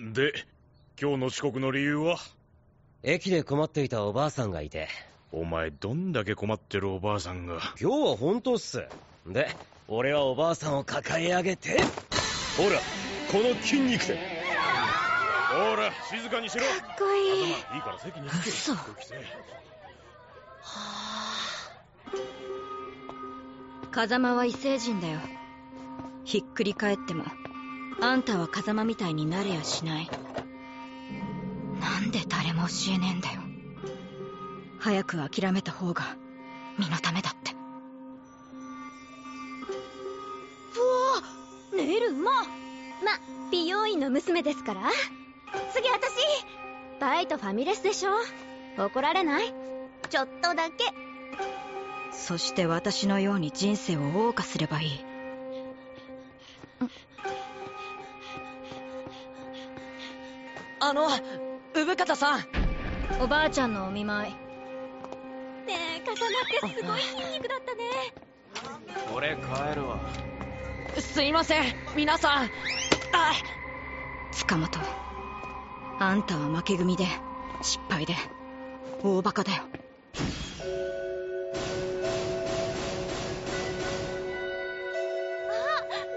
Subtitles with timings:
[0.00, 0.32] で
[1.00, 2.16] 今日の遅刻の理由は？
[3.04, 4.88] 駅で困っていたおばあさんがいて。
[5.30, 7.60] お前どんだけ困ってるおばあさんが？
[7.80, 8.84] 今日は本当っす。
[9.26, 9.48] で
[9.86, 11.80] 俺はおばあさんを抱え上げて。
[12.56, 12.80] ほら
[13.30, 14.18] この筋肉で。
[15.52, 16.64] ほら静かにしろ。
[16.64, 17.50] かっこいい。
[17.50, 18.50] いいから席に着け。
[18.50, 18.74] 嘘。
[18.74, 19.18] 空気せえ
[23.92, 25.20] 風間は異星人だよ。
[26.24, 27.24] ひっくり返っても
[28.00, 30.10] あんたは風間みたいになれやしない。
[31.80, 33.40] なんで誰も教えねえんだよ。
[34.78, 36.16] 早く諦めた方が
[36.78, 37.52] 身のためだって。
[40.74, 42.48] うわネイルうまま
[43.50, 44.90] 美容院の娘ですから。
[45.72, 46.14] 次私。
[47.00, 48.12] バイトファミレスでしょ。
[48.76, 49.54] 怒られない。
[50.10, 50.84] ちょっとだけ。
[52.12, 55.04] そして私のように人生を謳歌すればいい
[60.86, 61.08] あの
[61.72, 62.40] 産方さん。
[63.18, 64.32] おばあちゃんのお見舞い。
[64.32, 64.38] ね
[65.96, 67.84] え風間ってすごい筋肉だったね。
[69.14, 69.98] 俺帰るわ。
[70.98, 71.62] すいません
[71.96, 72.44] 皆さん。
[72.44, 72.48] あ
[74.32, 74.68] 塚本
[76.00, 77.06] あんたは負け組で
[77.62, 78.14] 失敗で
[79.02, 79.62] 大バカだよ。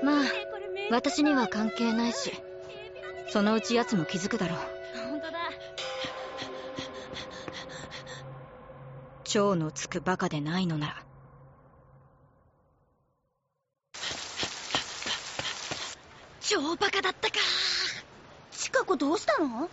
[0.03, 0.25] まあ
[0.91, 2.33] 私には関係ないし
[3.29, 4.57] そのうち奴も気づくだろう。
[5.09, 5.37] 本当だ。
[9.23, 11.03] 蝶のつくバカでないのなら。
[16.41, 17.35] 超バカだったか。
[18.51, 19.69] チカ子どうしたの？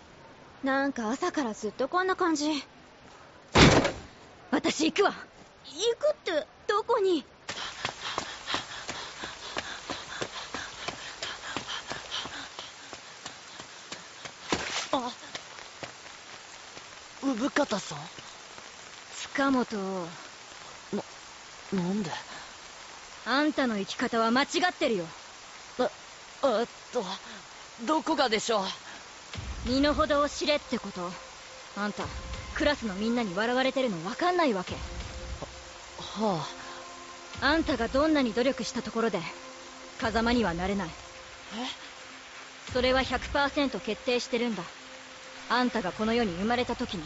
[0.64, 2.50] なんか朝からずっとこんな感じ。
[2.50, 2.64] 行
[4.50, 5.12] 私行くわ。
[5.96, 7.24] くってどこに？
[17.24, 17.98] 産方さん
[19.32, 19.64] 塚本
[20.92, 21.02] な
[21.72, 22.10] なんで
[23.26, 25.06] あんたの生き方は間違ってるよ
[25.78, 27.02] えっと
[27.86, 28.64] どこがでしょう
[29.66, 31.10] 身の程を知れってこと
[31.76, 32.04] あんた
[32.54, 34.74] クラスのみんなに笑われてるの分かんないわけ
[36.18, 36.46] はは
[37.40, 39.18] ああんたがどんなに努力したところで
[39.98, 44.62] 風間にはなれないえそれは100%決定してるんだ
[45.48, 47.04] あんたがこの世に生まれた時に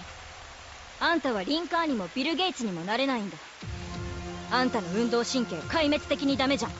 [1.01, 3.37] あんたはリンカーにもビル・ゲイツにもなれないんだ。
[4.51, 6.73] あんたの運動神経壊滅的にダメじゃん。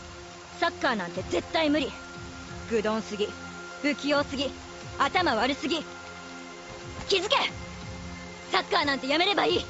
[0.59, 1.93] サッカーなんて絶対無理。
[2.71, 3.29] 愚鈍すぎ
[3.83, 4.51] 不器用すぎ
[4.99, 5.85] 頭悪すぎ。
[7.09, 7.37] 気づけ！
[8.51, 9.67] サッカーなんてやめればいい。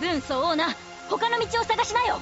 [0.00, 0.76] 分相応な
[1.08, 2.20] 他の道を探しなよ。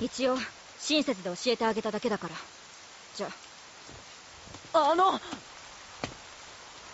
[0.00, 0.36] 一応
[0.84, 2.34] 親切で教えてあげただけだから。
[3.16, 3.28] じゃ
[4.72, 4.90] あ。
[4.90, 5.20] あの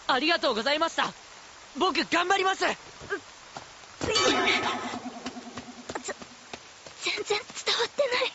[0.08, 1.12] ありがとうございました。
[1.78, 2.60] 僕頑張ります。
[2.60, 2.68] 全
[7.24, 7.42] 然伝わ
[7.84, 8.32] ってない。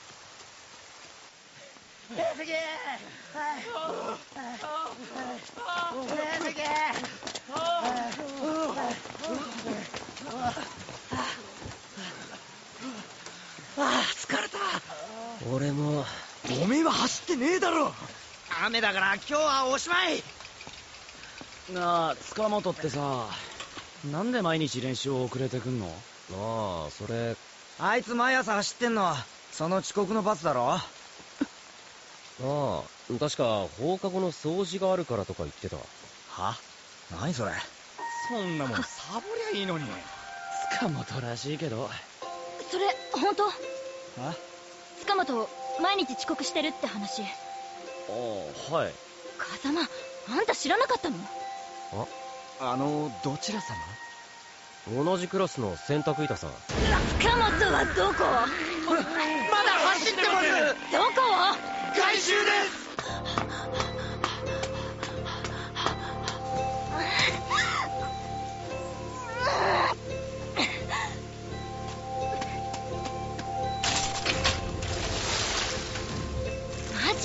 [13.75, 14.57] ああ疲れた
[15.55, 16.03] 俺も。
[16.63, 17.93] おめえは走ってねえだろ。
[18.65, 20.23] 雨だから今日はおしまい。
[21.73, 23.27] なあ塚本ってさ
[24.11, 25.87] なんで毎日練習を遅れてくんの？
[26.33, 27.35] ああそれ。
[27.79, 29.13] あいつ毎朝走ってんの
[29.51, 30.73] その遅刻の罰だろ？
[30.73, 30.85] あ
[32.41, 32.83] あ
[33.19, 35.77] 確か放課後の掃除があるからとか言ってた。
[36.29, 36.57] は？
[37.11, 37.51] 何それ？
[38.29, 39.21] そんなもんサボ
[39.51, 39.85] りゃいいのに。
[40.79, 41.89] 塚本らしいけど。
[42.71, 43.47] それ本当？
[44.21, 44.35] あ
[45.03, 45.49] 塚本
[45.81, 47.23] 毎日遅刻してるって話。
[47.23, 47.25] あ
[48.71, 48.93] あはい。
[49.37, 49.85] 風間あ
[50.41, 51.17] んた知らなかったの？
[52.59, 53.59] あのどちら
[54.87, 55.03] 様？
[55.03, 56.51] 同じクラスの洗濯板さん。
[57.19, 57.41] 塚本
[57.73, 58.23] はどこ？
[58.87, 60.47] まだ走ってます。
[60.91, 61.02] ど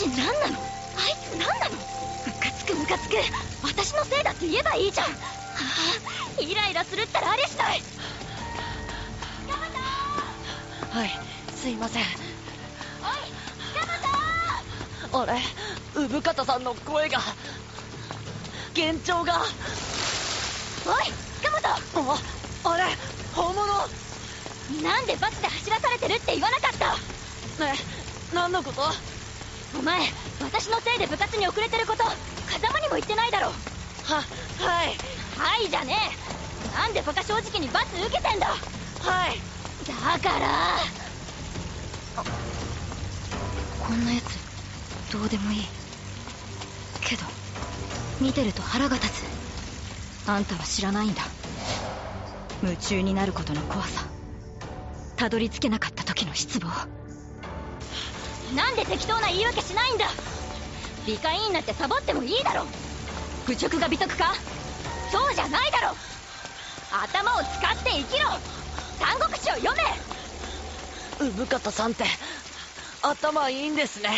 [0.06, 0.58] 何なの？
[0.96, 1.76] あいつ何なの？
[2.26, 3.16] ムカつくムカつく。
[3.62, 5.06] 私のせいだって言えばいいじゃん。
[5.08, 5.12] は
[6.38, 7.82] あイライラするったらあれしない。
[10.90, 11.10] はい
[11.54, 12.02] すいません。
[12.02, 12.06] お
[15.24, 15.40] いあれ
[15.94, 17.18] 産方さんの声が
[18.76, 19.40] 幻聴が。
[20.86, 21.12] おい
[21.42, 21.50] 塚
[21.94, 22.18] 本あ
[22.64, 22.84] あれ
[23.32, 23.66] 本物。
[24.82, 27.64] なんでバスで走らされてるって言わなかった？
[27.64, 27.74] ね
[28.32, 28.82] 何のこと？
[29.76, 30.00] お前
[30.40, 32.04] 私のせいで部活に遅れてること
[32.46, 33.46] 風間にも言ってないだろ。
[33.46, 33.52] は
[34.58, 34.96] はい。
[35.36, 35.96] はいじゃね
[36.74, 36.76] え。
[36.78, 38.46] なんでバカ正直に罰受けてんだ。
[38.46, 39.38] はい。
[39.86, 40.78] だから。
[43.86, 45.66] こんなやつどうでもいい。
[47.00, 47.22] けど
[48.20, 49.24] 見てると腹が立つ。
[50.28, 51.22] あんたは知らないんだ。
[52.62, 54.06] 夢中になることの怖さ。
[55.16, 56.68] たどり着けなかった時の失望
[58.54, 60.06] なんで適当な言い訳しないんだ。
[61.06, 62.66] 理科委員なんてサボってもいいだろ。
[63.46, 64.34] 愚直が美徳か。
[65.10, 65.96] そうじゃないだろ。
[66.90, 68.28] 頭を使って生きろ。
[68.98, 71.30] 三国志を読め。
[71.30, 72.04] 産方さんって
[73.02, 74.10] 頭いいんですね。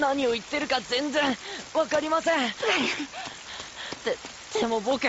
[0.00, 1.36] 何を言ってるか全然
[1.74, 2.48] わかりません。
[4.04, 4.16] で
[4.60, 5.08] でも僕こ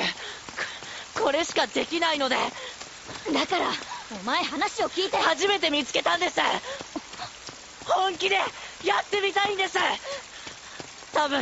[1.25, 2.35] これしかできないので。
[3.33, 3.71] だから
[4.11, 5.17] お前話を聞いて。
[5.17, 6.39] 初めて見つけたんです
[7.85, 8.43] 本気でや
[9.03, 9.77] ってみたいんです。
[11.13, 11.41] 多分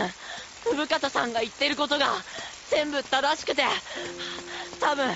[0.66, 2.08] 産方さんが言ってることが
[2.70, 3.64] 全部正しくて
[4.80, 5.08] 多分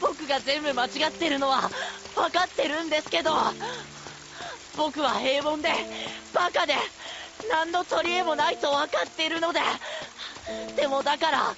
[0.00, 1.70] 僕が全部間違ってるのは
[2.14, 3.30] 分かってるんですけど
[4.76, 5.68] 僕は平凡で
[6.32, 6.74] バカで
[7.50, 9.60] 何の取り柄もないと分かっているので
[10.76, 11.56] でもだから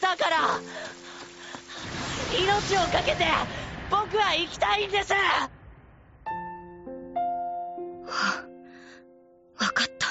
[0.00, 0.60] だから
[2.38, 3.24] 命を懸けて
[3.90, 5.12] 僕は生きたいんです。
[9.58, 10.08] 分かった。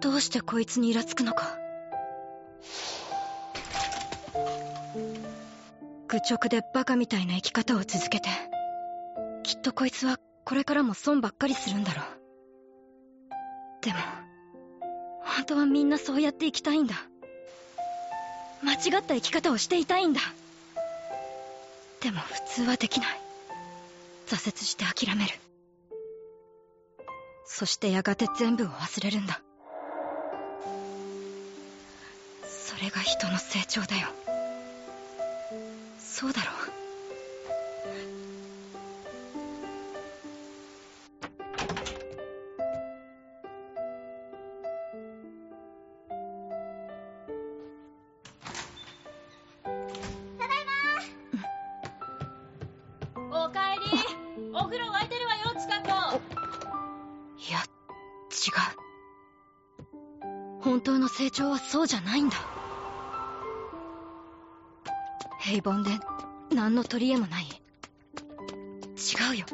[0.00, 1.56] どうしてこいつにイラつくのか。
[6.08, 8.28] 愚直でバカみたいな生き方を続けて
[9.42, 12.04] きっとこいつはこれからも損ばっかりするんだろう。
[13.82, 13.98] でも
[15.20, 16.94] 本当はみんなそうやって生きたいんだ。
[18.62, 20.20] 間違った生き方をしていたいんだ。
[22.00, 23.20] でも普通はできない。
[24.26, 25.30] 挫折して諦める。
[27.50, 29.40] そしてやがて全部を忘れるんだ。
[32.46, 34.08] それが人の成長だよ。
[35.98, 36.67] そうだろう。
[60.78, 62.36] 本当の成長はそうじゃないんだ。
[65.40, 65.90] 平凡で
[66.54, 67.44] 何の取り柄もない。
[67.44, 69.46] 違うよ。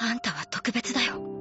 [0.00, 1.35] あんたは特別だよ。